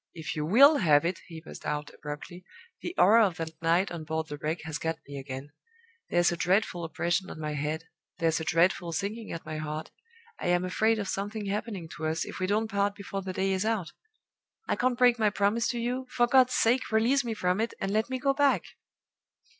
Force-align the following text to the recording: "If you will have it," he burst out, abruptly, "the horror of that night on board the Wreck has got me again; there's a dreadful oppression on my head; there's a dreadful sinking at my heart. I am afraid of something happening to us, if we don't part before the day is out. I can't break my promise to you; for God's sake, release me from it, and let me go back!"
"If 0.15 0.35
you 0.35 0.47
will 0.47 0.77
have 0.77 1.05
it," 1.05 1.19
he 1.27 1.41
burst 1.41 1.63
out, 1.63 1.91
abruptly, 1.93 2.43
"the 2.81 2.95
horror 2.97 3.21
of 3.21 3.37
that 3.37 3.61
night 3.61 3.91
on 3.91 4.03
board 4.03 4.29
the 4.29 4.39
Wreck 4.39 4.61
has 4.63 4.79
got 4.79 4.97
me 5.07 5.19
again; 5.19 5.51
there's 6.09 6.31
a 6.31 6.35
dreadful 6.35 6.83
oppression 6.83 7.29
on 7.29 7.39
my 7.39 7.53
head; 7.53 7.83
there's 8.17 8.39
a 8.39 8.43
dreadful 8.43 8.93
sinking 8.93 9.31
at 9.31 9.45
my 9.45 9.57
heart. 9.57 9.91
I 10.39 10.47
am 10.47 10.65
afraid 10.65 10.97
of 10.97 11.07
something 11.07 11.45
happening 11.45 11.87
to 11.97 12.07
us, 12.07 12.25
if 12.25 12.39
we 12.39 12.47
don't 12.47 12.67
part 12.67 12.95
before 12.95 13.21
the 13.21 13.31
day 13.31 13.51
is 13.51 13.63
out. 13.63 13.91
I 14.67 14.75
can't 14.75 14.97
break 14.97 15.19
my 15.19 15.29
promise 15.29 15.67
to 15.67 15.79
you; 15.79 16.07
for 16.09 16.25
God's 16.25 16.55
sake, 16.55 16.91
release 16.91 17.23
me 17.23 17.35
from 17.35 17.61
it, 17.61 17.75
and 17.79 17.91
let 17.91 18.09
me 18.09 18.17
go 18.17 18.33
back!" 18.33 18.63